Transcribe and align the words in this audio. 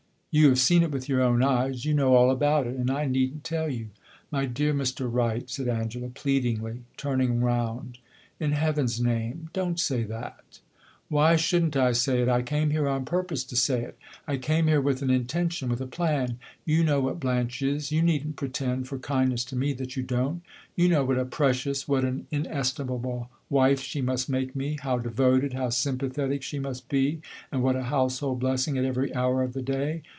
"You 0.33 0.47
have 0.47 0.59
seen 0.59 0.81
it 0.81 0.91
with 0.91 1.09
your 1.09 1.21
own 1.21 1.43
eyes. 1.43 1.83
You 1.83 1.93
know 1.93 2.15
all 2.15 2.31
about 2.31 2.65
it, 2.65 2.77
and 2.77 2.89
I 2.89 3.05
need 3.05 3.35
n't 3.35 3.43
tell 3.43 3.69
you." 3.69 3.89
"My 4.31 4.45
dear 4.45 4.73
Mr. 4.73 5.11
Wright," 5.13 5.49
said 5.49 5.67
Angela, 5.67 6.07
pleadingly, 6.07 6.83
turning 6.95 7.41
round, 7.41 7.97
"in 8.39 8.53
Heaven's 8.53 9.01
name, 9.01 9.49
don't 9.51 9.77
say 9.77 10.03
that!" 10.03 10.61
"Why 11.09 11.35
should 11.35 11.65
n't 11.65 11.75
I 11.75 11.91
say 11.91 12.21
it? 12.21 12.29
I 12.29 12.43
came 12.43 12.69
here 12.69 12.87
on 12.87 13.03
purpose 13.03 13.43
to 13.43 13.57
say 13.57 13.81
it. 13.83 13.97
I 14.25 14.37
came 14.37 14.67
here 14.67 14.79
with 14.79 15.01
an 15.01 15.09
intention 15.09 15.67
with 15.67 15.81
a 15.81 15.85
plan. 15.85 16.39
You 16.63 16.85
know 16.85 17.01
what 17.01 17.19
Blanche 17.19 17.61
is 17.61 17.91
you 17.91 18.01
need 18.01 18.25
n't 18.25 18.37
pretend, 18.37 18.87
for 18.87 18.99
kindness 18.99 19.43
to 19.47 19.57
me, 19.57 19.73
that 19.73 19.97
you 19.97 20.01
don't. 20.03 20.43
You 20.77 20.87
know 20.87 21.03
what 21.03 21.19
a 21.19 21.25
precious, 21.25 21.89
what 21.89 22.05
an 22.05 22.25
inestimable 22.31 23.29
wife 23.49 23.81
she 23.81 23.99
must 24.01 24.29
make 24.29 24.55
me 24.55 24.77
how 24.81 24.97
devoted, 24.97 25.51
how 25.51 25.71
sympathetic 25.71 26.41
she 26.41 26.57
must 26.57 26.87
be, 26.87 27.19
and 27.51 27.61
what 27.61 27.75
a 27.75 27.83
household 27.91 28.39
blessing 28.39 28.77
at 28.77 28.85
every 28.85 29.13
hour 29.13 29.43
of 29.43 29.51
the 29.51 29.61
day. 29.61 30.03